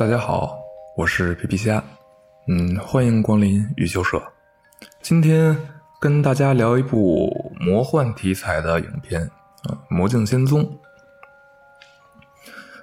[0.00, 0.58] 大家好，
[0.96, 1.84] 我是皮皮虾，
[2.48, 4.18] 嗯，欢迎光临雨修社。
[5.02, 5.54] 今天
[6.00, 9.20] 跟大家聊一部魔幻题材的影片
[9.64, 10.64] 啊，《魔镜仙踪》。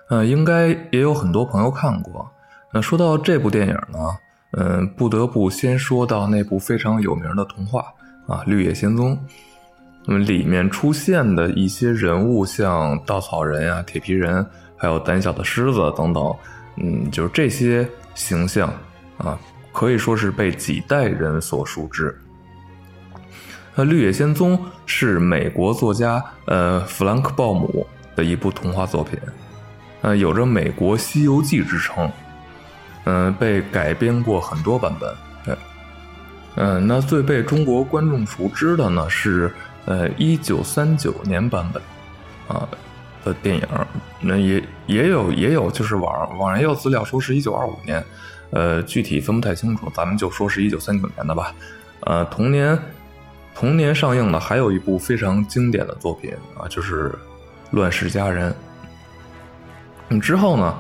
[0.10, 2.30] 呃，应该也有很多朋友看过。
[2.72, 3.98] 那说到这部电影呢，
[4.52, 7.82] 嗯，不得不先说到那部非常有名的童话
[8.28, 9.16] 啊，《绿野仙踪》。
[10.06, 14.46] 那么里面出现的一些人物，像稻草人呀、铁皮人，
[14.78, 16.24] 还有胆小的狮子等等，
[16.78, 18.74] 嗯，就是这些形象
[19.18, 19.38] 啊，
[19.72, 22.18] 可以说是被几代人所熟知。
[23.76, 29.20] 那《绿野仙踪》是美国作家呃弗兰克·鲍姆的一部童话作品，
[30.02, 32.10] 呃，有着“美国西游记”之称，
[33.06, 35.14] 嗯，被改编过很多版本。
[35.44, 35.56] 对，
[36.56, 39.54] 嗯，那最被中国观众熟知的呢是。
[39.90, 41.82] 呃，一九三九年版本
[42.50, 42.68] 啊
[43.28, 43.68] 的电影，
[44.22, 48.04] 那也也有也有，就是网网上也有资料说是一九二五年，
[48.52, 51.54] 呃，具体分不太清楚，咱们就说是一九三九年的吧。
[52.02, 52.80] 呃，同年
[53.54, 57.10] 同年上映的还有一部非常经典的作品啊，就是
[57.72, 58.52] 《乱世佳人》。
[60.10, 60.80] 嗯，之后呢，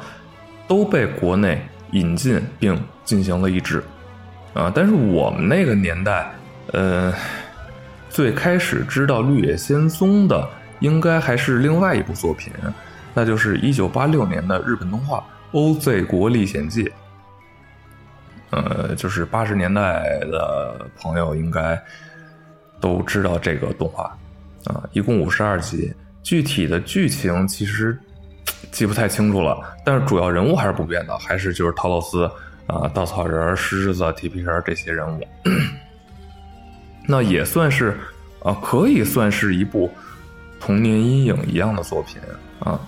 [0.67, 1.61] 都被国内
[1.91, 3.83] 引进并进行了译制
[4.53, 6.31] 啊，但是我们那个年代，
[6.73, 7.13] 呃。
[8.09, 12.51] 最开始知道《绿野仙踪》的，应该还是另外一部作品，
[13.13, 15.23] 那就是一九八六年的日本动画
[15.55, 16.83] 《OZ 国历险记》。
[18.49, 21.77] 呃，就是八十年代的朋友应该
[22.79, 24.05] 都知道这个动画
[24.65, 27.97] 啊，一共五十二集，具体的剧情其实
[28.71, 32.23] 记不太清楚了，但是主要人物还是不变的，还是就是陶乐斯
[32.67, 35.27] 啊、稻草人、狮子、铁皮人这些人物。
[37.05, 37.97] 那也算是，
[38.43, 39.91] 啊，可以算是一部
[40.59, 42.21] 童年阴影一样的作品
[42.59, 42.79] 啊，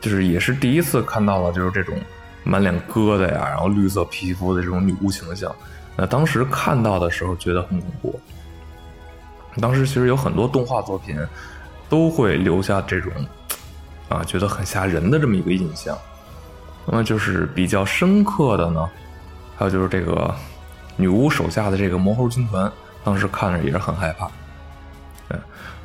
[0.00, 1.96] 就是也是第一次看到了就是这种
[2.44, 5.54] 满脸疙瘩呀，然后绿色皮肤的这种女巫形象。
[5.96, 8.20] 那当时看到的时候觉得很恐怖。
[9.60, 11.18] 当时其实有很多动画作品
[11.88, 13.10] 都会留下这种
[14.08, 15.96] 啊觉得很吓人的这么一个印象。
[16.84, 18.88] 那么就是比较深刻的呢，
[19.56, 20.32] 还有就是这个
[20.96, 22.70] 女巫手下的这个魔猴军团。
[23.02, 24.28] 当时看着也是很害怕，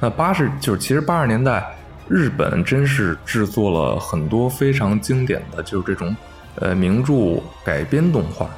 [0.02, 1.64] 那八十就是其实八十年代
[2.10, 6.14] 日本真是制作了很多非常经典的就是这种
[6.56, 8.50] 呃名著改编动画，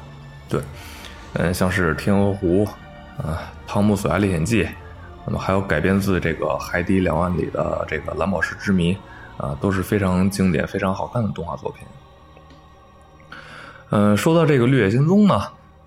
[0.48, 0.60] 对，
[1.34, 2.64] 嗯，像是《天鹅湖》
[3.22, 3.38] 啊，
[3.70, 4.64] 《汤姆索亚历险记》，
[5.26, 8.94] 那么还有改编自这个《海底两万里》的这个《蓝宝石之谜》
[9.36, 11.86] 啊，都是非常经典、非常好看的动画作品。
[13.90, 15.40] 嗯，说到这个《绿野仙踪》呢，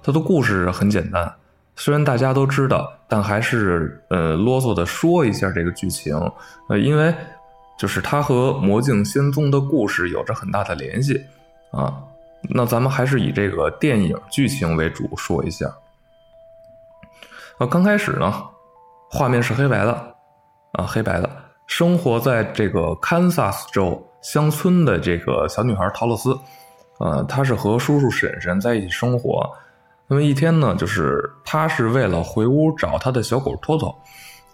[0.03, 1.34] 它的故事很简单。
[1.79, 6.15] 虽然大家都知道，但还是呃啰嗦的说一下这个剧情，
[6.69, 7.13] 呃，因为
[7.77, 11.23] 就是它和《魔镜仙踪》的故事有着很大的联系
[11.71, 12.03] 啊。
[12.49, 15.67] 那咱们还是以这个电影剧情为主说一下。
[17.59, 18.33] 啊，刚开始呢，
[19.11, 20.16] 画面是黑白的
[20.71, 21.29] 啊，黑白的。
[21.67, 26.35] 生活在这个堪萨斯州乡村的这个小女孩陶乐斯，
[26.99, 29.47] 呃，她是和叔叔婶婶在一起生活。
[30.09, 33.94] 那么一天呢，就是他是为了回屋找他的小狗托托，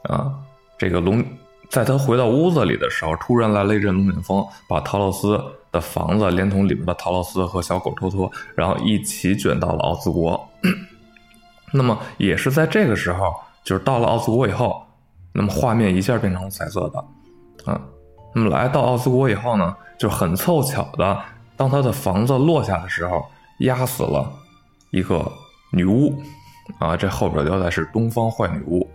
[0.04, 0.34] 啊，
[0.80, 1.24] 这个龙，
[1.70, 5.40] 在他回到屋子里的时候，突然来了一阵龙卷风，把陶乐斯
[5.72, 10.50] 的房子连同里面的陶乐斯和小狗托托，然后一起卷到了奥兹国。
[11.72, 13.32] 那么也是在这个时候，
[13.64, 14.84] 就是到了奥兹国以后，
[15.32, 17.80] 那么画面一下变成了彩色的，啊，
[18.34, 21.22] 那么来到奥兹国以后呢，就很凑巧的，
[21.56, 23.24] 当他的房子落下的时候，
[23.60, 24.28] 压死了
[24.90, 25.32] 一个。
[25.74, 26.16] 女巫，
[26.78, 28.88] 啊，这后边交代是东方坏女巫。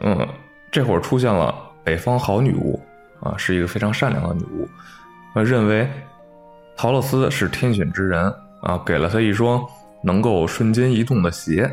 [0.00, 0.28] 嗯，
[0.72, 1.54] 这会儿出现了
[1.84, 2.78] 北方好女巫，
[3.20, 4.68] 啊，是一个非常善良的女巫，
[5.34, 5.88] 呃，认为
[6.76, 9.64] 陶乐斯是天选之人，啊，给了他一双
[10.02, 11.72] 能够瞬间移动的鞋，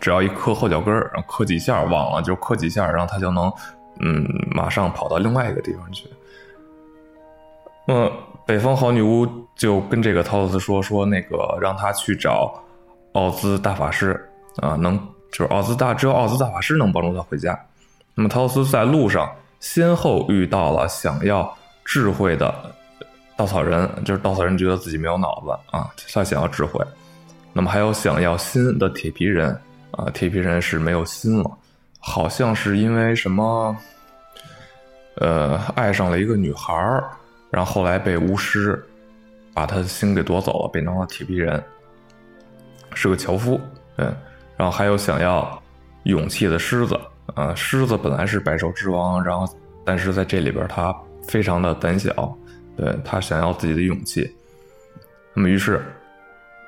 [0.00, 3.52] 只要一磕后脚跟儿，磕几下，忘了就磕几下，然后他就能，
[4.00, 6.08] 嗯，马上跑到另外一个地方去。
[7.88, 8.10] 嗯。
[8.46, 9.26] 北方好女巫
[9.56, 12.62] 就跟这个陶乐斯说说那个让他去找
[13.12, 14.22] 奥兹大法师
[14.58, 14.96] 啊，能
[15.32, 17.58] 就是奥兹大只有奥兹大法师能帮助他回家。
[18.14, 22.54] 那么陶乐斯在路上先后遇到了想要智慧的
[23.36, 26.84] 稻草人，就是稻草人觉得自己没有脑子啊，他想要智慧。
[27.52, 29.58] 那么还有想要心的铁皮人
[29.92, 31.50] 啊，铁皮人是没有心了，
[31.98, 33.74] 好像是因为什么，
[35.16, 37.02] 呃，爱上了一个女孩儿。
[37.50, 38.84] 然后后来被巫师
[39.56, 41.64] 把他的心给夺走了，变成了铁皮人，
[42.92, 43.58] 是个樵夫。
[43.96, 44.14] 嗯，
[44.54, 45.62] 然后还有想要
[46.02, 47.00] 勇气的狮子
[47.34, 49.48] 啊，狮子本来是百兽之王，然后
[49.82, 50.94] 但是在这里边他
[51.26, 52.36] 非常的胆小，
[52.76, 54.30] 对他想要自己的勇气。
[55.32, 55.82] 那么于是，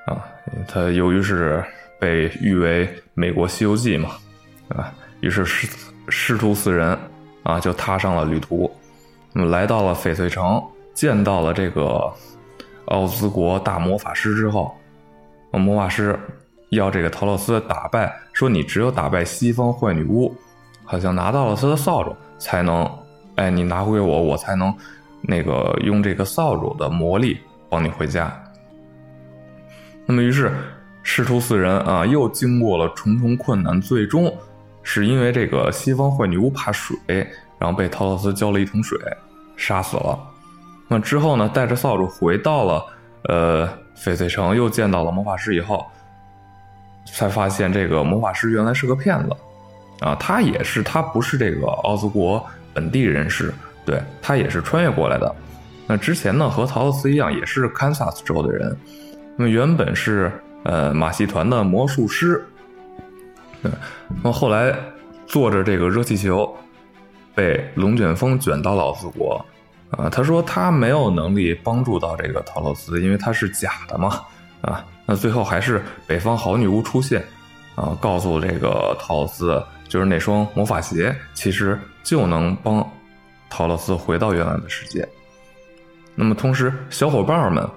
[0.06, 0.24] 啊，
[0.66, 1.62] 他由于是
[2.00, 4.16] 被誉为美国《西游记》嘛，
[4.70, 4.90] 啊，
[5.20, 5.68] 于是师
[6.08, 6.98] 师徒四人
[7.42, 8.74] 啊就踏上了旅途，
[9.34, 10.62] 那么来到了翡翠城，
[10.94, 12.10] 见到了这个
[12.88, 14.74] 奥兹国大魔法师之后，
[15.52, 16.18] 魔法师
[16.70, 20.34] 要这个陶乐斯打败，说你只有打败西方坏女巫，
[20.84, 22.90] 好像拿到了他的扫帚才能，
[23.36, 24.74] 哎，你拿回我，我才能
[25.20, 27.38] 那个用这个扫帚的魔力
[27.68, 28.32] 帮你回家。
[30.06, 30.52] 那么于是
[31.02, 34.34] 师徒四人啊，又经过了重重困难，最终
[34.82, 36.96] 是因为这个西方坏女巫怕水，
[37.58, 38.98] 然后被陶乐斯浇了一桶水
[39.56, 40.18] 杀死了。
[40.88, 42.86] 那之后呢，带着扫帚回到了
[43.24, 45.86] 呃翡翠城，又见到了魔法师以后，
[47.04, 49.36] 才发现这个魔法师原来是个骗子
[50.00, 50.14] 啊！
[50.14, 53.52] 他也是，他不是这个奥兹国本地人士，
[53.84, 55.34] 对他也是穿越过来的。
[55.86, 58.76] 那之前呢，和陶斯一样，也是堪萨斯州的人。
[59.36, 60.32] 那么原本是
[60.64, 62.44] 呃马戏团的魔术师，
[63.62, 63.70] 对，
[64.22, 64.74] 那后来
[65.26, 66.54] 坐着这个热气球，
[67.34, 69.44] 被龙卷风卷到了奥兹国，
[69.90, 74.20] 啊，他说他没有能力帮助到这个陶洛斯，因为他是假的嘛，
[74.60, 77.24] 啊，那最后还是北方好女巫出现，
[77.74, 82.86] 啊，告诉这个陶洛斯，就是那双魔法鞋其实就能帮
[83.48, 85.08] 陶洛斯回到原来的世界，
[86.14, 87.68] 那么同时小伙伴们。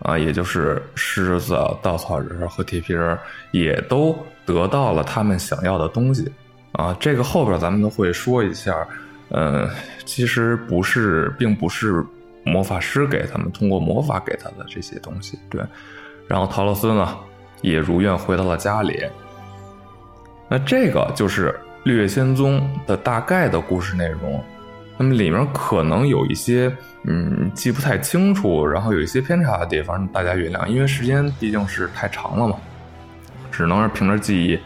[0.00, 3.18] 啊，也就是狮子、稻草人和铁皮人，
[3.50, 4.14] 也都
[4.44, 6.30] 得到了他们想要的东西。
[6.72, 8.86] 啊，这个后边咱们都会说一下。
[9.30, 9.68] 嗯，
[10.04, 12.04] 其实不是，并不是
[12.44, 15.38] 魔法师给他们通过魔法给他的这些东西。
[15.50, 15.62] 对，
[16.26, 17.16] 然后陶洛斯呢，
[17.62, 19.04] 也如愿回到了家里。
[20.48, 21.50] 那这个就是
[21.84, 24.42] 《绿叶仙踪》的大概的故事内容。
[24.98, 26.74] 那么里面可能有一些。
[27.08, 32.56] 嗯，记不太清楚，然后有一些偏差的地方，大家原谅，因为时间毕竟是太长了嘛，
[33.52, 34.58] 只能是凭着记忆，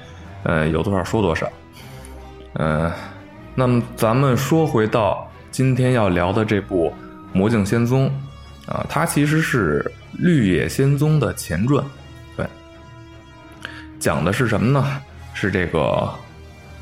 [0.44, 1.46] 呃，有多少说多少。
[2.54, 2.90] 嗯，
[3.54, 6.92] 那么咱们说回到今天要聊的这部
[7.36, 8.10] 《魔镜仙踪》，
[8.72, 9.82] 啊，它其实是
[10.12, 11.84] 《绿野仙踪》的前传，
[12.36, 12.46] 对，
[13.98, 15.00] 讲的是什么呢？
[15.32, 16.12] 是这个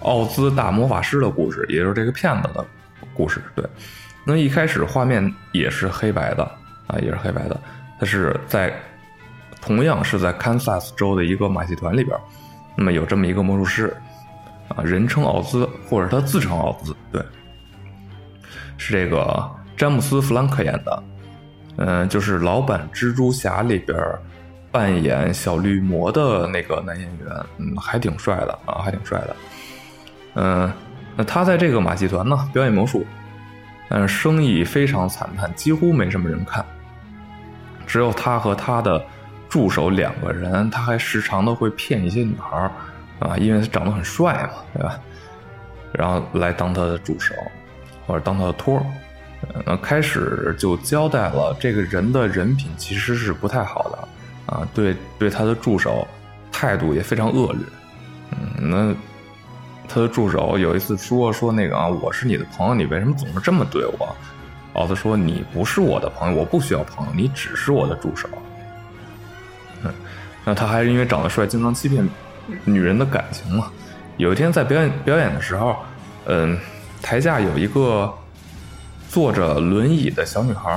[0.01, 2.65] 奥兹大魔法师的故事，也就是这个骗子的
[3.15, 3.65] 故事，对。
[4.25, 6.43] 那一开始画面也是黑白的
[6.87, 7.59] 啊，也是黑白的。
[7.99, 8.73] 它是在
[9.61, 12.17] 同样是在堪萨斯州的一个马戏团里边，
[12.77, 13.95] 那么有这么一个魔术师
[14.69, 17.23] 啊，人称奥兹，或者他自称奥兹，对，
[18.77, 21.03] 是这个詹姆斯·弗兰克演的，
[21.77, 23.99] 嗯，就是老版蜘蛛侠里边
[24.71, 27.29] 扮演小绿魔的那个男演员，
[27.59, 29.37] 嗯，还挺帅的啊，还挺帅的。
[30.35, 30.73] 嗯，
[31.17, 33.07] 那他在这个马戏团呢表演魔术。
[33.91, 36.63] 但是生意非常惨淡，几乎没什么人看。
[37.87, 39.03] 只有他和他的
[39.49, 42.71] 助手两个人，他还时常的会骗一些女孩
[43.19, 45.01] 啊，因为他长得很帅嘛，对吧？
[45.93, 47.35] 然后来当他的助手，
[48.07, 48.85] 或者当他的托儿。
[49.65, 56.07] 那开始就交代了，这个人的人品其实是不太好的啊，对对，他的助手
[56.51, 57.63] 态度也非常恶劣。
[58.33, 58.95] 嗯，那。
[59.91, 64.15] 他的助手有一次说：“说那个啊，我是你的朋友，你为什么总是这么对我？”
[64.79, 68.29] 奥兹说：“你不是我的朋友，我不需要朋友，你只是我的助手。”
[69.83, 69.91] 嗯，
[70.45, 72.07] 那他还是因为长得帅，经常欺骗
[72.65, 73.71] 女人的感情嘛。
[74.17, 75.77] 有一天在表演表演的时候，
[76.27, 76.59] 嗯，
[77.01, 78.13] 台下有一个
[79.09, 80.71] 坐着轮椅的小女孩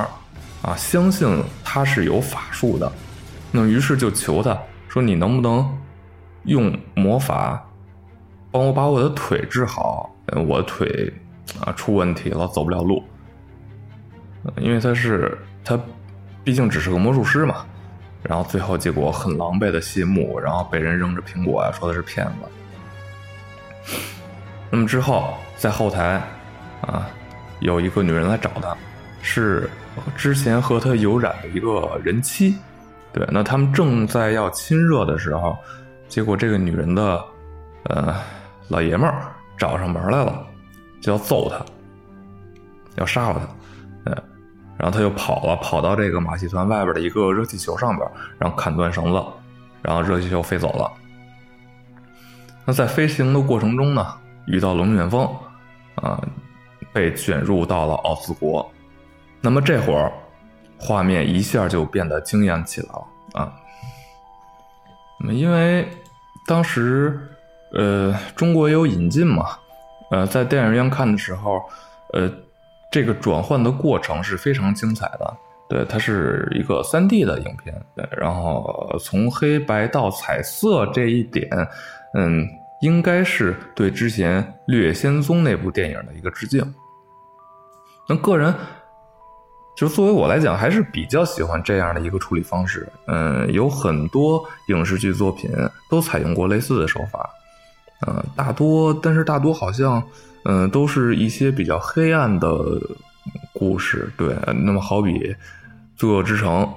[0.61, 2.91] 啊，相信他是有法术的，
[3.51, 5.67] 那于是就求他说：“你能不能
[6.43, 7.65] 用魔法？”
[8.51, 10.13] 帮我把我的腿治好，
[10.47, 11.11] 我的腿
[11.61, 13.01] 啊出问题了，走不了路。
[14.57, 15.79] 因为他是他，
[16.43, 17.65] 毕竟只是个魔术师嘛。
[18.23, 23.93] 然后最后结果很狼狈的谢幕，然后被人扔着苹果啊，说的是骗子。
[24.69, 26.21] 那么之后在后台
[26.81, 27.09] 啊，
[27.59, 28.75] 有一个女人来找他，
[29.21, 29.69] 是
[30.15, 32.55] 之前和他有染的一个人妻。
[33.13, 35.57] 对，那他们正在要亲热的时候，
[36.07, 37.23] 结果这个女人的
[37.83, 38.15] 呃。
[38.67, 39.23] 老爷们儿
[39.57, 40.47] 找上门来了，
[41.01, 41.61] 就要揍他，
[42.95, 43.41] 要杀了
[44.05, 44.23] 他，嗯，
[44.81, 48.09] 然后他就跑了，跑到这个马戏团外边的一个热气球上边，
[48.39, 49.23] 然后砍断绳子，
[49.83, 50.91] 然后热气球飞走了。
[52.65, 54.07] 那在飞行的过程中呢，
[54.47, 55.29] 遇到龙卷风，
[55.93, 56.19] 啊，
[56.91, 58.67] 被卷入到了奥斯国。
[59.39, 60.11] 那么这会儿，
[60.79, 63.53] 画面一下就变得惊艳起来了啊。
[65.29, 65.87] 因为
[66.47, 67.27] 当时。
[67.73, 69.45] 呃，中国有引进嘛？
[70.09, 71.63] 呃，在电影院看的时候，
[72.11, 72.29] 呃，
[72.91, 75.37] 这个转换的过程是非常精彩的。
[75.67, 81.49] 对，它是一个三 D 的影片，对，然后从黑白到彩色这一点，
[82.13, 82.45] 嗯，
[82.81, 86.61] 应该是对之前《绿野仙踪》那部电影的一个致敬。
[88.07, 88.53] 那个人。
[89.73, 92.87] 就作为我来讲，还是比较喜欢这样的一个处理方式。
[93.07, 95.49] 嗯，有很多影视剧作品
[95.89, 97.27] 都采用过类似的手法。
[98.05, 100.03] 嗯，大多，但是大多好像，
[100.45, 102.49] 嗯，都是一些比较黑暗的
[103.53, 104.11] 故事。
[104.17, 105.11] 对，那么好比
[105.95, 106.67] 《罪恶之城》，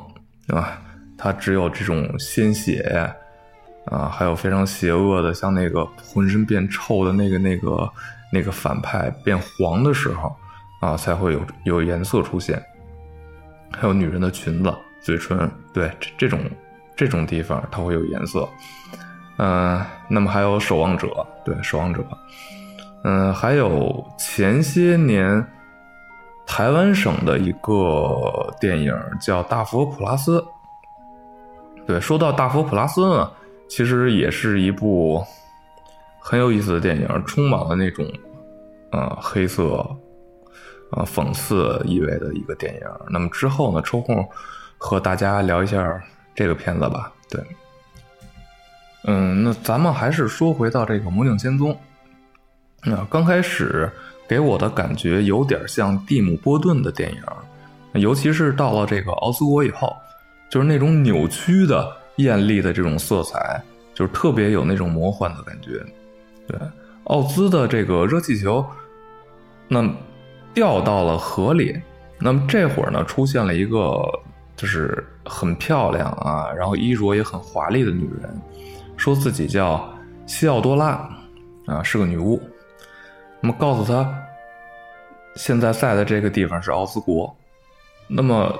[0.56, 0.80] 啊？
[1.16, 3.08] 它只有这种鲜血
[3.86, 7.90] 啊，还有非常邪恶的，像那个浑身变臭的那个、那个、
[8.30, 10.36] 那个反派变黄的时候
[10.80, 12.62] 啊，才会有有颜色出现。
[13.72, 16.40] 还有女人的裙子、嘴唇，对这种
[16.94, 18.46] 这种地方它会有颜色。
[19.38, 22.04] 嗯，那么还有守望者，对守望者。
[23.04, 25.46] 嗯，还有前些年
[26.46, 30.40] 台湾省的一个电影叫《大佛普拉斯》。
[31.86, 33.30] 对，说到《大佛普拉斯》呢，
[33.68, 35.24] 其实也是一部
[36.18, 38.04] 很有意思的电影，充满了那种
[38.90, 39.86] 呃黑色。
[40.90, 42.82] 啊，讽刺意味的一个电影。
[43.10, 44.24] 那么之后呢，抽空
[44.78, 46.00] 和大家聊一下
[46.36, 47.12] 这个片子吧。
[47.28, 47.42] 对，
[49.02, 51.72] 嗯，那咱们还是说回到这个《魔镜仙踪》。
[52.84, 53.90] 那刚开始
[54.28, 59.96] 给我的感觉有点像蒂姆·波顿的电影，尤其是到了这个奥斯国以后，
[60.50, 63.62] 就是那种扭曲的、艳丽的这种色彩，
[63.94, 65.82] 就是特别有那种魔幻的感觉。
[66.46, 66.58] 对，
[67.04, 68.64] 奥兹的这个热气球，
[69.68, 69.88] 那。
[70.54, 71.76] 掉到了河里，
[72.20, 74.00] 那么这会儿呢，出现了一个
[74.54, 78.40] 就是很漂亮啊，然后衣着也很华丽的女人，
[78.96, 79.92] 说自己叫
[80.26, 81.10] 西奥多拉，
[81.66, 82.40] 啊，是个女巫。
[83.44, 84.10] 那么告诉他，
[85.36, 87.30] 现在在的这个地方是奥斯国，
[88.08, 88.58] 那么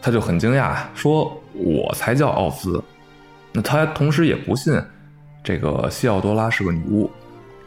[0.00, 2.82] 他就很惊讶，说我才叫奥斯。
[3.52, 4.82] 那他同时也不信
[5.44, 7.10] 这个西奥多拉是个女巫，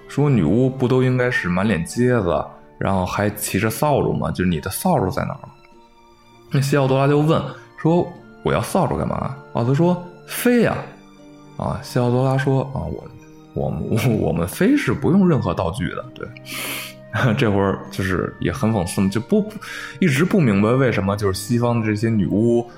[0.08, 2.44] 说女巫不都应该是满脸疖子？
[2.80, 5.48] 然后还骑着扫帚吗，就是你的扫帚在哪儿？
[6.50, 7.40] 那西奥多拉就问
[7.78, 10.76] 说：“我要扫帚干嘛？”奥斯说：“飞呀！”
[11.58, 13.04] 啊，西奥多拉说：“啊，我
[13.56, 13.82] 我们
[14.22, 16.28] 我们飞是不用任何道具的。”对，
[17.36, 19.52] 这会儿就是也很讽刺嘛，就不
[20.00, 22.70] 一直不明白为什么就是西方的这些女巫，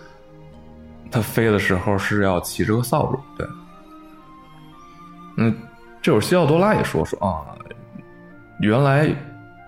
[1.11, 3.19] 她飞的时候是要骑着个扫帚。
[3.37, 3.47] 对，
[5.37, 5.53] 嗯，
[6.01, 7.43] 这会儿西奥多拉也说说啊，
[8.61, 9.13] 原来。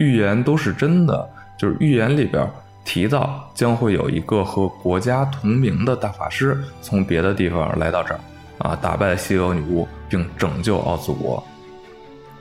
[0.02, 2.50] 预言都是真的，就是预言里边
[2.86, 8.20] 提到将会有一个和国家同名的大法师从别的地方来到这儿，
[8.60, 11.44] 啊，打败西俄女巫并拯救奥兹国。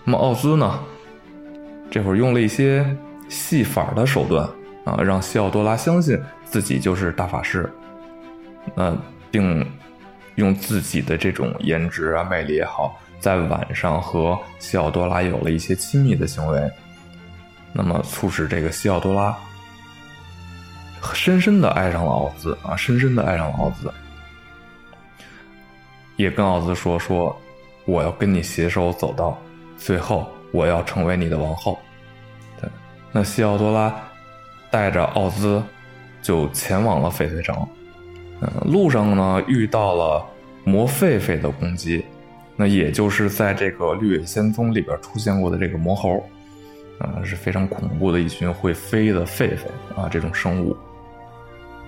[0.05, 0.79] 那么奥兹呢，
[1.91, 2.85] 这会儿用了一些
[3.29, 4.49] 戏法的手段
[4.85, 7.71] 啊，让西奥多拉相信自己就是大法师，
[8.75, 8.97] 呃，
[9.31, 9.67] 并
[10.37, 16.71] 用自己的这种颜值啊、魅力也好，在晚上和西奥多拉有了一些亲密的行为。
[17.73, 19.37] 那么，促使这个西奥多拉
[21.13, 23.93] 深深的爱上了奥兹啊，深深的爱上了奥兹，
[26.19, 27.35] 也跟奥兹说说，
[27.87, 29.39] 我要跟你携手走到
[29.79, 31.79] 最后，我要成为你的王后。
[32.61, 32.69] 对，
[33.11, 33.95] 那西奥多拉
[34.71, 35.63] 带着奥兹
[36.21, 37.57] 就前往了翡翠城。
[38.41, 40.27] 嗯，路上呢遇到了
[40.65, 42.05] 魔狒狒的攻击，
[42.57, 46.23] 那也就是在这个《绿野仙踪》里边出现过的这个魔猴。
[46.99, 50.77] 啊，是非常恐怖的一群会飞的狒狒啊，这种生物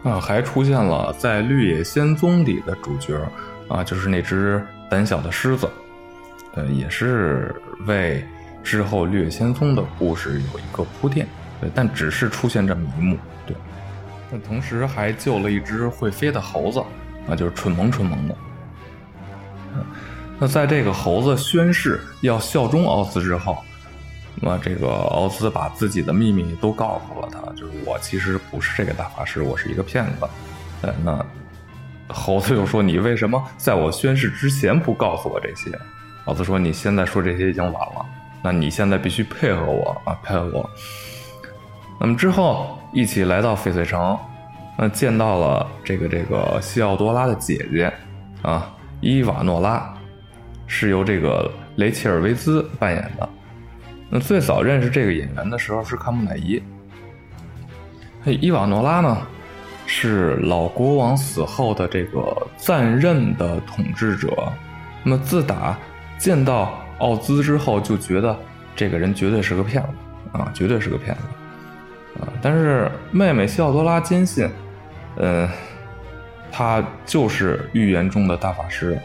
[0.05, 3.21] 啊，还出现了在《绿野仙踪》里的主角
[3.71, 5.67] 啊，就是那只胆小的狮子，
[6.55, 7.55] 呃，也是
[7.87, 8.23] 为
[8.63, 11.27] 之后《绿野仙踪》的故事有一个铺垫，
[11.61, 13.57] 对，但只是出现这么一幕，对，
[14.31, 16.81] 那同时还救了一只会飞的猴子
[17.29, 18.37] 啊，就是蠢萌蠢萌的，
[20.39, 23.57] 那在这个猴子宣誓要效忠奥斯之后。
[24.43, 30.27] 那这个奥兹把自己的秘密都告诉了他，就是我其实不是这个大法师，我是一个骗子。
[30.81, 31.13] 呃，那
[32.13, 35.71] 猴子又说：“你为什么在我宣誓之前不告诉我这些？”
[36.27, 38.07] 老子说：“你现在说这些已经晚了，
[38.43, 40.71] 那你现在必须配合我啊，配合我。”
[42.01, 44.19] 那么之后一起来到翡翠城，
[44.79, 47.93] 那见到了这个这个西奥多拉的姐姐
[48.43, 49.93] 啊，伊瓦诺拉，
[50.67, 53.29] 是由这个雷切尔维兹扮演的。
[54.09, 56.63] 那最早认识这个演员的时候是看木乃伊。
[58.25, 59.27] 伊瓦诺拉呢，
[59.93, 64.29] 是老国王死后的这个暂任的统治者。
[65.03, 65.77] 那么自打
[66.17, 68.39] 见到奥兹之后，就觉得
[68.77, 72.29] 这个人绝对是个骗子啊，绝对是个骗子啊！
[72.41, 74.49] 但是妹妹西奥多拉坚信，
[75.17, 75.49] 嗯，
[76.53, 78.97] 他就是预言中的大法师。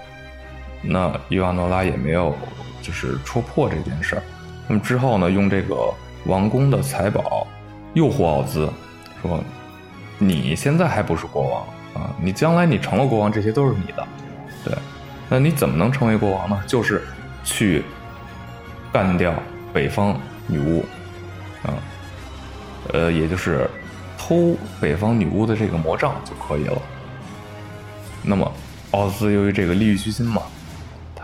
[0.84, 2.36] 那伊万诺拉也没有
[2.84, 4.22] 就是戳破这件事儿。
[4.68, 5.76] 那么之后呢，用这个
[6.28, 7.48] 王宫的财宝
[7.96, 8.70] 诱惑奥兹，
[9.24, 9.44] 说
[10.18, 11.62] 你现在还不是国王
[11.94, 14.08] 啊，你将来你成了国王，这些都是你的。
[14.64, 14.74] 对，
[15.30, 16.64] 那你怎么能成为国王呢？
[16.66, 17.04] 就是
[17.44, 17.84] 去
[18.92, 19.34] 干掉
[19.74, 20.86] 北方女巫
[21.64, 21.74] 啊，
[22.94, 23.70] 呃，也就是
[24.18, 26.82] 偷北方女巫的这个魔杖就可以了。
[28.22, 28.52] 那么
[28.92, 30.42] 奥兹由于这个利欲熏心嘛。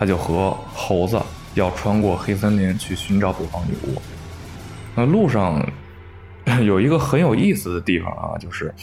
[0.04, 1.22] 他就和猴子
[1.54, 4.02] 要穿过黑森林去寻找北方女巫。
[4.96, 5.64] 那路上
[6.66, 8.74] 有一个很有意思的地方啊，就是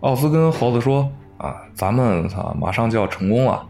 [0.00, 3.64] 奥斯跟猴子说：“啊，咱们操马上就要成功了，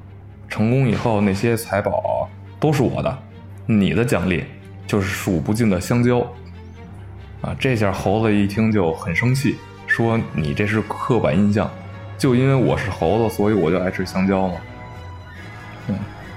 [0.48, 2.28] 成功以后那些财宝
[2.58, 3.18] 都是我的，
[3.66, 4.44] 你的奖励
[4.86, 6.26] 就是数不尽的香蕉。”
[7.42, 11.70] 啊，这下猴子一听就很生气，说：“你这是刻板印象，
[12.16, 14.54] 就因为我是猴子，所以我就爱吃香蕉吗？”
[15.88, 15.94] 嗯。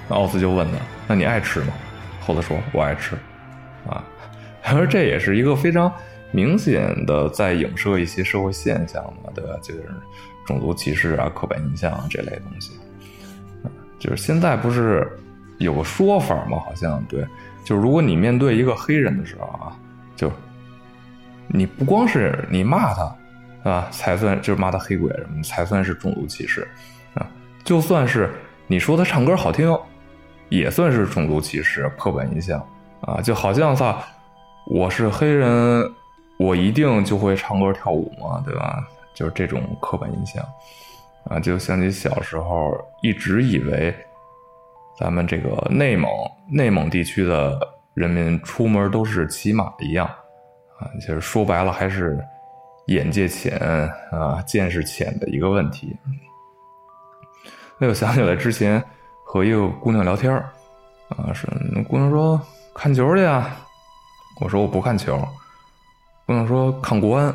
[0.07, 0.77] 那奥斯就问他
[1.07, 1.67] ：“那你爱吃吗？”
[2.21, 3.15] 猴子说：“我爱吃。”
[3.87, 4.03] 啊，
[4.65, 5.91] 而这也是一个非常
[6.31, 9.51] 明显的在影射一些社会现象嘛，对吧？
[9.61, 9.83] 就是
[10.45, 12.71] 种族歧视啊、刻板印象啊这类东西。
[13.99, 15.09] 就是现在不是
[15.57, 16.59] 有个说法吗？
[16.59, 17.25] 好像对，
[17.63, 19.77] 就是如果你面对一个黑人的时候啊，
[20.15, 20.31] 就
[21.47, 23.15] 你不光是你骂他
[23.69, 26.67] 啊，才算就是骂他黑鬼什么，才算是种族歧视
[27.13, 27.25] 啊。
[27.63, 28.29] 就算是
[28.67, 29.75] 你说他唱歌好听。
[30.49, 32.63] 也算是种族歧视、刻板印象
[33.01, 33.97] 啊，就好像啥，
[34.67, 35.91] 我是黑人，
[36.37, 38.87] 我一定就会唱歌跳舞嘛，对吧？
[39.13, 40.43] 就是这种刻板印象
[41.25, 43.95] 啊，就像你小时候一直以为
[44.99, 46.09] 咱们这个内蒙、
[46.49, 47.59] 内蒙地区的
[47.93, 50.05] 人民出门都是骑马一样
[50.79, 52.19] 啊，其实说白了还是
[52.87, 53.57] 眼界浅
[54.11, 55.95] 啊、见识浅的一个问题。
[57.77, 58.83] 那我想起来之前。
[59.27, 60.31] 和一个姑娘聊天
[61.09, 61.47] 啊，是
[61.89, 62.39] 姑娘说
[62.75, 63.57] 看球去啊，
[64.39, 65.19] 我说我不看球。
[66.25, 67.33] 姑娘说看国安，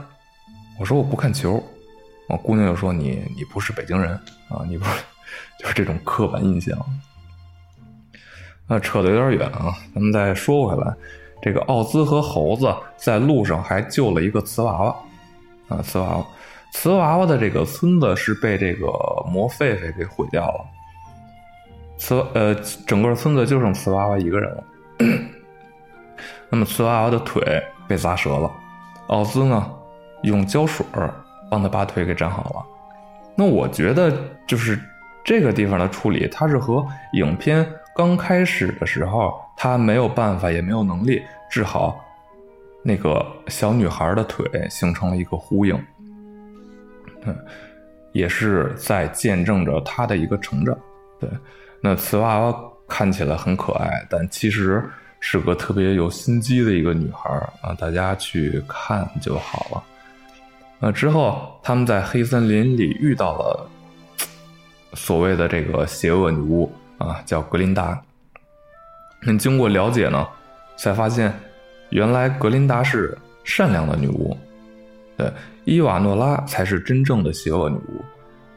[0.78, 1.62] 我说我不看球。
[2.26, 4.12] 我，姑娘又说你你不是北京人
[4.48, 4.90] 啊，你不是，
[5.60, 6.76] 就是这种刻板印象。
[8.66, 10.92] 啊，扯得有点远啊，咱们再说回来，
[11.40, 14.96] 这个奥兹和猴子在路上还救了一个瓷娃娃
[15.68, 16.26] 啊，瓷娃娃，
[16.72, 18.86] 瓷娃娃的这个村子是被这个
[19.26, 20.64] 魔狒狒给毁掉了。
[21.96, 22.54] 瓷呃，
[22.86, 24.64] 整个村子就剩瓷娃娃一个人了。
[26.50, 28.50] 那么瓷娃娃的腿被砸折了，
[29.10, 29.70] 奥兹呢
[30.22, 30.84] 用胶水
[31.50, 32.66] 帮他把腿给粘好了。
[33.36, 34.12] 那我觉得
[34.46, 34.78] 就是
[35.24, 42.00] 这个地方的处理，它是和影片刚开始的时候他没有办法也没有能力治好
[42.82, 45.74] 那个小女孩的腿形成了一个呼应。
[47.24, 47.36] 嗯，
[48.12, 50.76] 也是在见证着他的一个成长。
[51.18, 51.28] 对。
[51.82, 52.54] 那瓷娃娃
[52.86, 54.84] 看起来很可爱，但其实
[55.20, 57.30] 是个特别有心机的一个女孩
[57.60, 57.72] 啊！
[57.78, 59.82] 大家去看就好了。
[60.78, 63.70] 那之后，他们在黑森林里遇到了
[64.94, 68.00] 所谓的这个邪恶女巫啊，叫格林达。
[69.20, 70.26] 那经过了解呢，
[70.76, 71.32] 才发现
[71.90, 74.36] 原来格林达是善良的女巫，
[75.16, 75.30] 对，
[75.64, 78.04] 伊瓦诺拉才是真正的邪恶女巫。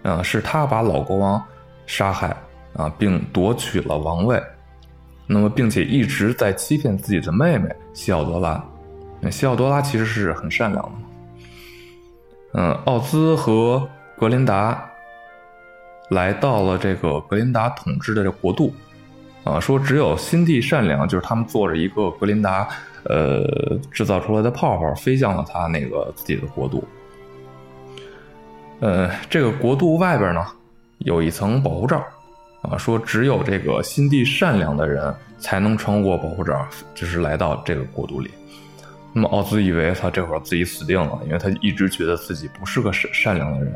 [0.03, 1.43] 嗯，是她把老国王
[1.85, 2.35] 杀害。
[2.75, 4.43] 啊，并夺取了王位，
[5.25, 8.63] 那么并且一直在欺骗自己的妹妹西奥多拉。
[9.31, 10.91] 西奥多拉其实是很善良的。
[12.55, 14.89] 嗯，奥兹和格林达
[16.09, 18.75] 来到了这个格林达统治的这国度，
[19.43, 22.67] 啊，说只有心地善良，就是他们坐着一个格林达
[23.05, 26.83] 呃制造出来的泡泡飞向了他那个自己的国度。
[28.81, 30.45] 呃，这个国度外边呢
[30.99, 32.03] 有一层保护罩。
[32.63, 38.31] 啊，说只有这个心地善良的人才能穿过保护罩，就是来到这个国度里。
[39.11, 43.73] 那么奥兹以为他这会儿自己死定了，因为他一直觉得自己不是个善善良的人，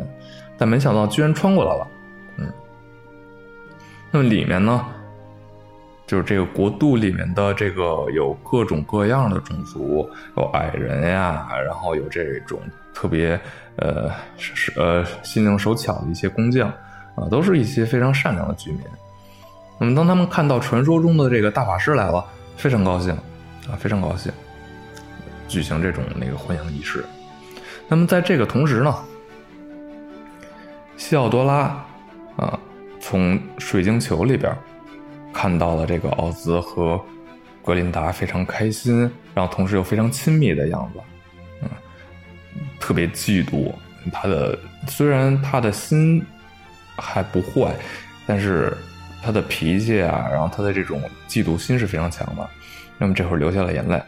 [0.57, 1.87] 但没想到居然穿过来了。
[2.37, 2.51] 嗯，
[4.09, 4.83] 那么里面呢，
[6.07, 12.59] 就是这个国度里面的这个有各种各样的种族，有矮人呀，然后有这种
[12.93, 13.39] 特别
[13.75, 16.73] 呃是呃心灵手巧的一些工匠。
[17.17, 18.79] 啊，都是一些非常善良的居民。
[19.79, 22.25] 那么，当他们看到传说中的这个大法师来了，
[22.55, 23.11] 非常高兴，
[23.69, 24.31] 啊，非常高兴，
[25.47, 27.03] 举行这种那个欢迎仪式。
[27.87, 28.95] 那么，在这个同时呢，
[30.95, 31.83] 西奥多拉
[32.37, 32.59] 啊，
[32.99, 34.55] 从水晶球里边
[35.33, 36.99] 看到了这个奥兹和
[37.63, 40.99] 格林达非常开心，然后同时又非常亲密的样子，
[41.61, 41.69] 嗯，
[42.79, 43.71] 特别嫉妒，
[44.11, 46.25] 他的虽然他的心
[46.97, 47.73] 还不坏，
[48.25, 48.75] 但是
[49.23, 52.49] 他的脾气啊，然后他的这种嫉妒心是非常强的。
[52.97, 54.01] 那么这会儿流下了眼泪。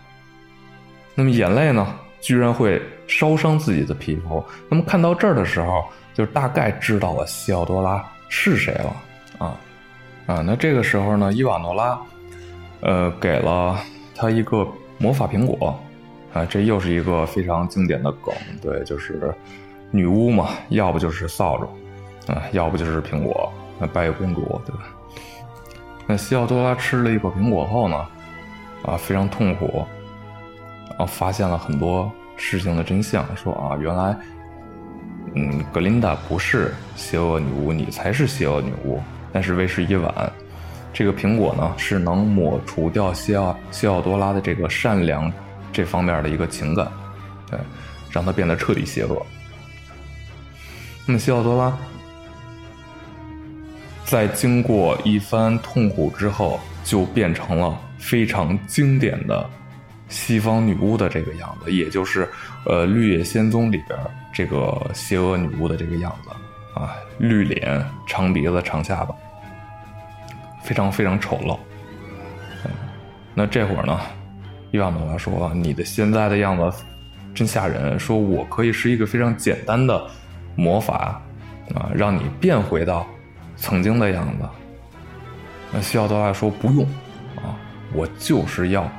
[1.16, 4.44] 那么眼泪呢，居然会烧伤自己的皮肤。
[4.68, 8.96] 那么看到这儿的时候，就大概知道了西奥多拉是谁了
[9.38, 9.60] 啊
[10.26, 10.42] 啊！
[10.46, 12.00] 那这个时候呢，伊瓦诺拉
[12.82, 13.80] 呃给了
[14.16, 15.80] 他一个魔法苹果。
[16.32, 19.34] 啊，这又是一个非常经典的梗，对，就是
[19.90, 21.68] 女巫嘛，要不就是扫帚，
[22.30, 24.84] 啊，要不就是苹果，那白雪公主，对吧？
[26.08, 27.96] 那西奥多拉吃了一口苹果后呢，
[28.86, 29.86] 啊，非常痛苦，
[30.92, 34.16] 然后发现了很多事情的真相，说啊，原来，
[35.36, 39.02] 嗯，格琳达不是邪恶女巫，你才是邪恶女巫。
[39.32, 40.32] 但是为时已晚，
[40.94, 45.32] 这个苹果呢，是能抹除掉西奥西奥多拉的这个善良。
[45.72, 46.92] 这方面的一个情感，
[47.48, 47.60] 对，
[48.10, 49.24] 让他变得彻底邪恶。
[51.06, 51.78] 那么西奥多拉
[54.10, 59.48] 在经过一番痛苦之后，就变成了非常经典的
[60.08, 62.28] 西方女巫的这个样子，也就是
[62.66, 64.00] 呃《绿野仙踪》里边
[64.34, 66.32] 这个邪恶女巫的这个样子
[66.74, 69.14] 啊，绿脸、长鼻子、长下巴，
[70.64, 71.56] 非常非常丑陋。
[73.36, 74.02] 那这会儿呢？
[74.72, 76.78] 伊万诺拉说：“你的现在的样子
[77.36, 78.00] 真吓人。
[78.00, 80.04] 说我可以是一个非常简单的
[80.56, 81.22] 魔法
[81.76, 83.06] 啊，让你变回到
[83.60, 84.50] 曾经的样子。”
[85.72, 86.84] 那西奥多拉说：“不用
[87.36, 87.54] 啊，
[87.94, 88.90] 我就是要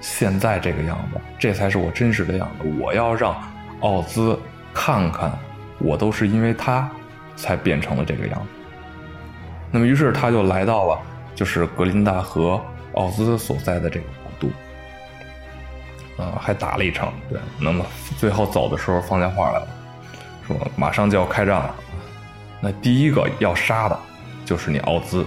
[0.00, 2.68] 现在这个样子，这才是我真实的样子。
[2.80, 3.36] 我要让
[3.80, 4.38] 奥兹
[4.74, 5.30] 看看，
[5.78, 6.90] 我都是因为他
[7.36, 8.46] 才变成了这个样子。”
[9.70, 10.98] 那么，于是他就来到了
[11.34, 12.60] 就是格林达和
[12.94, 14.06] 奥兹所在的这个。
[16.18, 17.40] 啊，还打了一场，对。
[17.58, 17.84] 那么
[18.18, 19.68] 最后走的时候放下话来了，
[20.46, 21.74] 说马上就要开战了。
[22.62, 23.98] 那第一个要杀的，
[24.44, 25.26] 就是你奥兹。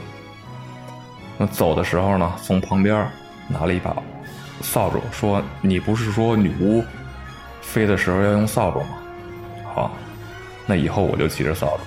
[1.38, 3.06] 那走的时候呢，从旁边
[3.50, 3.93] 拿了一把
[4.62, 6.82] 扫帚，说：“你不是说女巫
[7.62, 8.88] 飞的时候要用扫帚吗？
[9.74, 9.91] 好，
[10.65, 11.84] 那以后我就骑着扫帚，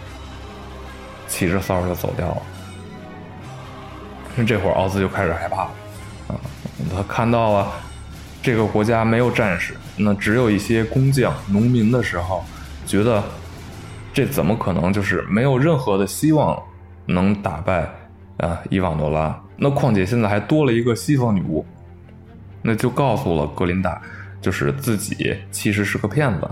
[1.27, 2.43] 骑着扫帚就走掉了。”
[4.47, 5.71] 这会儿奥兹就开始害怕了，
[6.29, 6.37] 啊，
[6.95, 7.73] 他看到了。
[8.41, 12.45] 这个国家没有战士，那只有一些工匠、农民的时候，
[12.87, 13.23] 觉得
[14.18, 14.92] 这怎么可能？
[14.92, 16.61] 就是没有任何的希望
[17.07, 17.88] 能打败
[18.38, 19.40] 啊伊瓦诺拉。
[19.57, 21.64] 那况且现在还多了一个西方女巫，
[22.61, 24.02] 那就告诉了格林达，
[24.40, 26.46] 就是自己其实是个骗子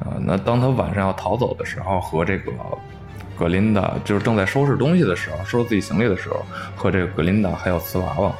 [0.00, 0.20] 啊。
[0.20, 2.52] 那当他晚上要逃走的时候，和这个
[3.38, 6.44] 格林达就是正在收拾东西的时候，收拾自己行李的时候，
[6.76, 8.30] 和这个格林达还有瓷娃娃。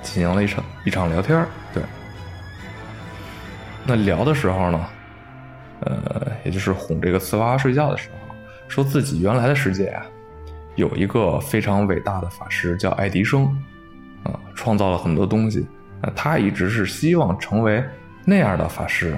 [0.00, 1.82] 进行了一场一场聊天对。
[3.84, 4.80] 那聊的时候呢，
[5.80, 8.34] 呃，也就是哄这个瓷娃娃睡觉的时候，
[8.68, 10.06] 说自己原来的世界啊，
[10.74, 13.46] 有一个非常伟大的法师叫爱迪生，
[14.24, 15.66] 啊，创造了很多东西，
[16.02, 17.84] 那他一直是希望成为
[18.24, 19.16] 那样的法师。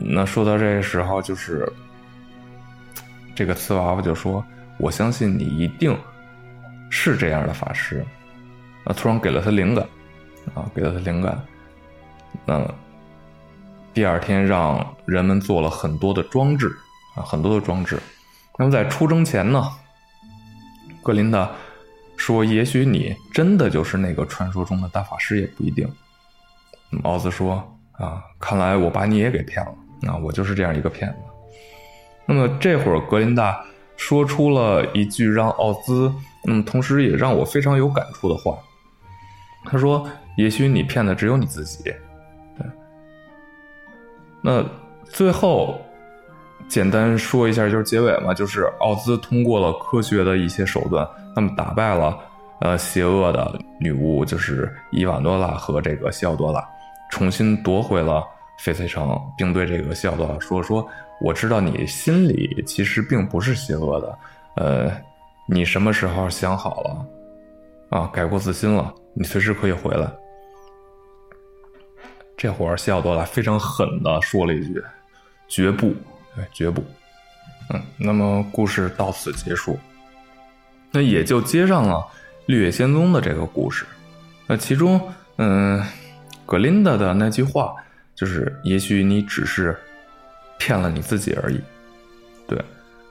[0.00, 1.70] 那说到这个时候，就是
[3.34, 4.44] 这个瓷娃娃就说
[4.78, 5.96] ：“我相信你一定
[6.90, 8.04] 是这样的法师。”
[8.84, 8.94] 啊！
[8.96, 9.86] 突然给了他灵感，
[10.54, 11.38] 啊，给了他灵感。
[12.46, 12.58] 那
[13.98, 16.72] 第二天，让人们做了很多的装置，
[17.16, 17.98] 啊，很多的装置。
[18.56, 19.72] 那么在出征前呢，
[21.02, 21.50] 格林达
[22.16, 25.84] 说：“也许你真的就是那个传说中的大法师，也不一定。”
[27.02, 30.12] 奥兹说：“啊，看来我把你也给骗了。
[30.12, 31.16] 啊，我就是这样一个骗子。”
[32.24, 33.60] 那么这会儿，格林达
[33.96, 36.14] 说出了一句让奥兹，
[36.46, 38.56] 嗯，同时也让我非常有感触的话。
[39.64, 40.08] 他说
[40.38, 41.92] ：“也许你骗的只有你自己。”
[44.42, 44.64] 那
[45.04, 45.80] 最后
[46.68, 52.18] 简单说一下，就是结尾嘛，就是奥兹通过了科学的一些手段，那么打败了
[52.60, 56.62] 呃邪恶的女巫，就是伊瓦诺拉和这个西奥多拉，
[57.10, 58.22] 重新夺回了
[58.60, 60.86] 翡翠城，并对这个西奥多拉说：“说
[61.20, 64.18] 我知道你心里其实并不是邪恶的，
[64.56, 64.90] 呃，
[65.48, 67.06] 你什么时候想好了
[67.90, 70.08] 啊，改过自新了？”你随时可以回来。
[72.38, 74.80] 这会儿，西奥多拉非常狠的说了一句
[75.48, 75.88] ：“绝不，
[76.36, 76.82] 对，绝不。”
[77.74, 79.78] 嗯，那么故事到此结束。
[80.92, 81.94] 那也就接上了
[82.46, 83.84] 《绿野仙踪》的这个故事。
[84.46, 85.00] 那其中，
[85.36, 85.84] 嗯，
[86.46, 87.74] 格琳达的那句话
[88.14, 89.76] 就是：“也许你只是
[90.58, 91.60] 骗了你自己而已。”
[92.48, 92.58] 对。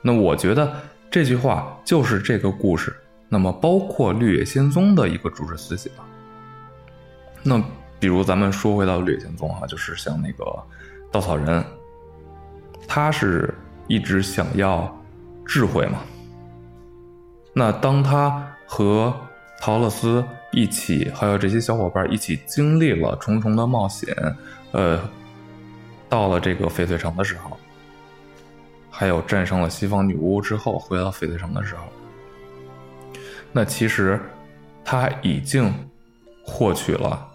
[0.00, 0.74] 那我觉得
[1.10, 2.96] 这句话就是这个故事。
[3.28, 5.92] 那么，包括《绿野仙踪》的一个主旨思想。
[7.42, 7.62] 那
[8.00, 10.44] 比如咱们说回到《绿野仙踪》哈，就是像那个
[11.10, 11.64] 稻草人
[12.86, 13.52] 他是
[13.86, 14.94] 一直想要
[15.44, 16.00] 智慧嘛。
[17.52, 19.12] 那当他和
[19.60, 24.14] 陶乐斯一起，还有这些小伙伴一起经历了重重的冒险，
[24.70, 25.00] 呃，
[26.08, 27.56] 到了这个翡翠城的时候，
[28.90, 31.82] 还有战胜了西方女巫之后，回到翡翠城的时候，
[33.50, 34.20] 那其实
[34.84, 35.74] 他已经
[36.44, 37.27] 获取了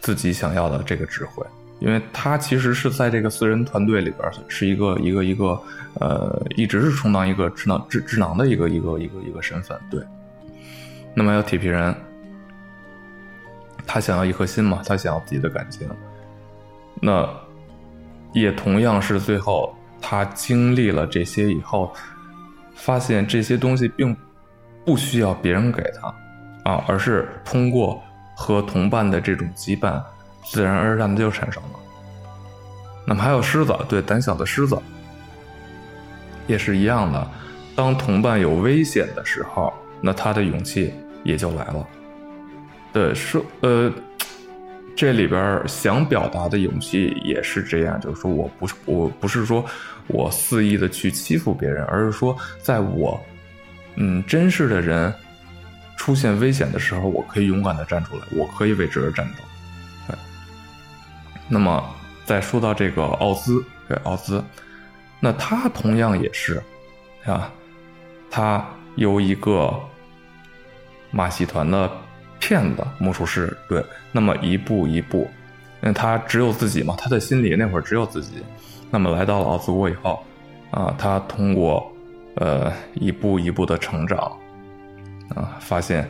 [0.00, 1.46] 自己想要的这个智慧。
[1.78, 5.58] 因为他其实是在这个四人团队里边是一个一个一个
[5.98, 9.80] 呃，一直是充当一个智囊智智囊的一个一个一个一个身份。
[9.90, 9.98] 对，
[11.14, 11.94] 那么有铁皮人，
[13.86, 15.88] 他想要一颗心嘛，他想要自己的感情，
[17.00, 17.26] 那
[18.34, 21.90] 也同样是最后他经历了这些以后，
[22.74, 24.14] 发现这些东西并
[24.84, 26.08] 不需要别人给他
[26.70, 28.02] 啊，而是通过
[28.40, 30.02] 和同伴的这种羁绊。
[30.42, 31.78] 自然而然的就产生了。
[33.06, 34.76] 那么还有狮子，对胆小的狮子
[36.46, 37.30] 也是一样的。
[37.76, 41.86] 当同伴有危险的时候，那他的勇气也就来了。
[42.90, 43.92] 对，说呃，
[44.96, 49.64] 这里边想表达的勇气也是这样，就是说我不是我不是说
[50.06, 53.20] 我肆意的去欺负别人，而是说在我
[53.96, 55.12] 嗯真实的人
[56.00, 60.14] 出现危险的时候，我可以勇敢的站出来，我可以为之而战斗。
[61.46, 64.42] 那么，再说到这个奥兹，对奥兹，
[65.20, 66.62] 那他同样也是，
[67.26, 67.52] 啊，
[68.30, 69.78] 他由一个
[71.10, 71.90] 马戏团的
[72.38, 75.28] 骗子魔术师，对，那么一步一步，
[75.82, 78.42] 那他只有自己嘛，他的心里那会儿只有自己，
[78.90, 80.24] 那么来到了奥兹国以后，
[80.70, 81.94] 啊，他通过
[82.36, 84.32] 呃一步一步的成长，
[85.34, 86.08] 啊，发现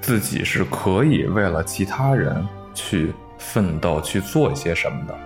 [0.00, 3.12] 自己是可以为了其他人去。
[3.42, 5.18] 奋斗去做一些什么的，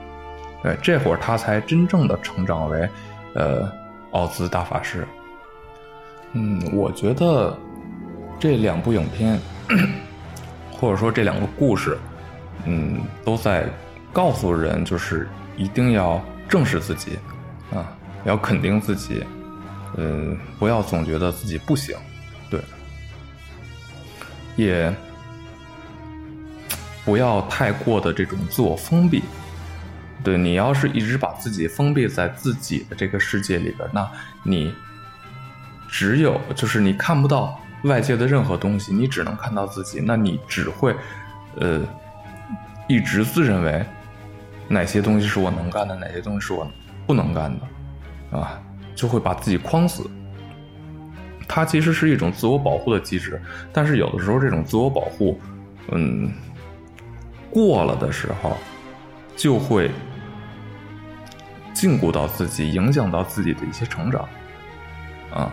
[0.62, 2.88] 对，这会儿他才真正的成长为，
[3.34, 3.68] 呃，
[4.12, 5.04] 奥兹大法师。
[6.32, 7.58] 嗯，我觉得
[8.38, 9.36] 这两部影片，
[10.70, 11.98] 或者说这两个故事，
[12.66, 13.66] 嗯，都在
[14.12, 17.18] 告诉人，就是一定要正视自己，
[17.74, 17.92] 啊，
[18.24, 19.24] 要肯定自己，
[19.96, 21.96] 嗯，不要总觉得自己不行，
[22.48, 22.60] 对，
[24.56, 24.94] 也。
[27.06, 29.22] 不要太过的这种自我封闭，
[30.22, 34.10] 对你要是一直把自己封闭在自己的这个世界里边，那
[34.42, 34.74] 你
[35.86, 40.96] 只有就是你看不到外界的任何东西，你只能看到自己，那你只会
[41.60, 41.82] 呃
[42.88, 43.84] 一直自认为
[44.66, 46.66] 哪些东西是我能干的，哪些东西是我
[47.06, 48.58] 不能干的，啊，
[48.94, 50.10] 就会把自己框死。
[51.46, 53.40] 它其实是一种自我保护的机制，
[53.72, 55.40] 但是有的时候这种自我保护，
[55.92, 56.32] 嗯。
[57.50, 58.56] 过了的时候，
[59.36, 59.88] 就会
[61.72, 64.28] 禁锢到自己，影响到自己的一些成长，
[65.32, 65.52] 啊，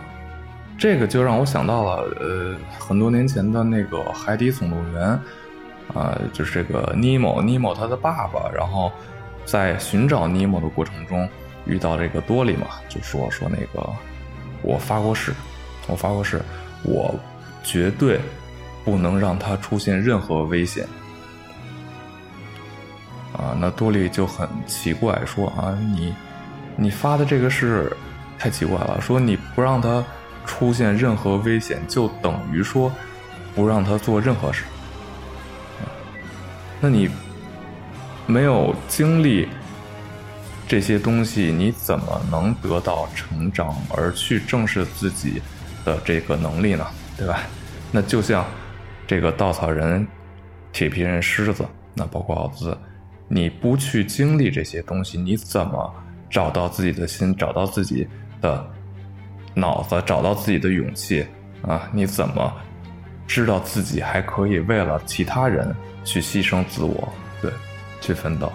[0.76, 5.16] 这个就让我想到了，呃，很多年前的那个《海底总动员》，
[5.96, 8.90] 啊，就是这个尼莫，尼莫他的爸爸，然后
[9.44, 11.28] 在寻找尼莫的过程中
[11.66, 13.88] 遇到这个多利嘛，就说说那个
[14.60, 15.32] 我发过誓，
[15.92, 16.40] 我发过誓，
[16.82, 17.14] 我
[17.62, 18.18] 绝对
[18.84, 20.86] 不能让他出现任何危险。
[23.34, 26.14] 啊，那多利就很奇怪，说啊，你，
[26.76, 27.94] 你发的这个是
[28.38, 30.04] 太奇怪了，说你不让他
[30.44, 32.92] 出现任何危险，就等于说
[33.54, 34.64] 不让他做任何事。
[36.80, 37.08] 那你
[38.26, 39.48] 没有经历
[40.66, 45.40] 这些东西，你怎么能得到成长而去正视自己
[45.84, 46.86] 的这个能力呢？
[47.16, 47.40] 对吧？
[47.90, 48.44] 那就像
[49.06, 50.06] 这个稻草人、
[50.72, 51.64] 铁皮人、狮子，
[51.94, 52.76] 那包括奥兹。
[53.28, 55.94] 你不去经历这些东西，你怎么
[56.28, 58.06] 找到自己的心，找到自己
[58.40, 58.66] 的
[59.54, 61.26] 脑子，找到自己的勇气
[61.62, 61.88] 啊？
[61.92, 62.52] 你怎么
[63.26, 67.50] 知道自己还可以为了其他人去牺牲自我，对，
[68.00, 68.52] 去奋斗？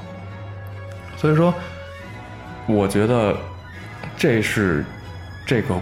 [1.15, 1.51] 所以说，
[2.67, 3.35] 我觉得
[4.15, 4.85] 这是
[5.45, 5.75] 这个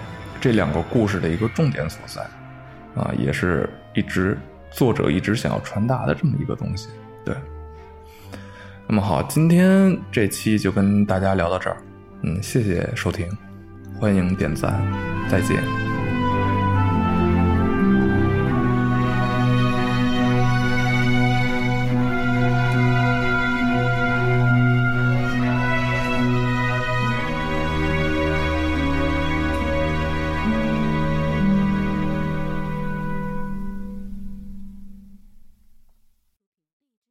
[0.46, 2.22] 这两个故事的一个重点所在
[2.94, 4.38] 啊，也是一直
[4.70, 6.88] 作者一直想要传达的这么一个东西，
[7.26, 7.36] 对。
[8.86, 11.78] 那么好，今天这期就跟大家聊到这儿，
[12.22, 13.28] 嗯，谢谢收听，
[14.00, 14.80] 欢迎点赞，
[15.28, 15.95] 再见。